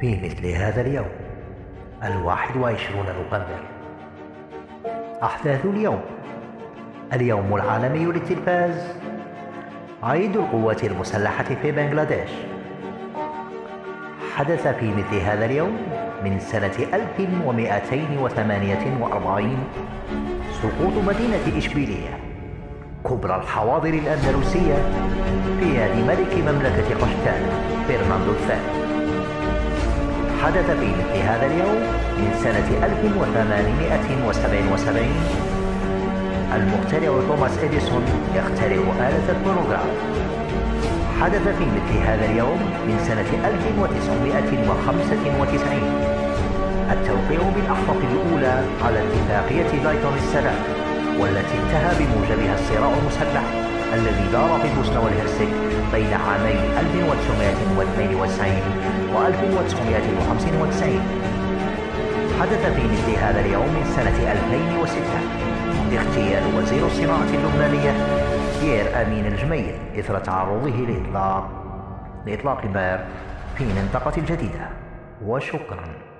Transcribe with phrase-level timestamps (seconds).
[0.00, 1.08] في مثل هذا اليوم.
[2.04, 3.60] الواحد وعشرون نوفمبر
[5.22, 6.00] أحداث اليوم.
[7.12, 8.94] اليوم العالمي للتلفاز.
[10.02, 12.30] عيد القوات المسلحة في بنغلاديش.
[14.34, 15.76] حدث في مثل هذا اليوم
[16.24, 19.58] من سنة 1248
[20.62, 22.18] سقوط مدينة إشبيلية
[23.04, 24.74] كبرى الحواضر الأندلسية
[25.60, 27.42] في يد ملك مملكة قشتال
[27.88, 28.85] فرناندو الثاني.
[30.42, 31.78] حدث في مثل هذا اليوم
[32.18, 34.96] من سنة 1877
[36.56, 38.04] المخترع توماس إديسون
[38.34, 39.90] يخترع آلة الفونوغراف
[41.20, 46.16] حدث في مثل هذا اليوم من سنة 1995
[46.92, 50.60] التوقيع بالأحرف الأولى على اتفاقية دايتون السلام
[51.20, 53.44] والتي انتهى بموجبها الصراع المسلح
[53.94, 55.48] الذي دار في البوسنة والهرسك
[55.92, 61.00] بين عامي 1992 و 1995
[62.40, 65.00] حدث في مثل هذا اليوم من سنة 2006
[65.92, 67.92] اغتيال وزير الصناعة اللبنانية
[68.60, 71.50] بيير أمين الجميل إثر تعرضه لإطلاق
[72.26, 73.06] لإطلاق الباب
[73.56, 74.68] في منطقة الجديدة
[75.24, 76.15] وشكراً.